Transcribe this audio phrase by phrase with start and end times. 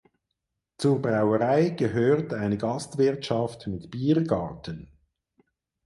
[0.79, 4.89] Zur Brauerei gehört eine Gastwirtschaft mit Biergarten.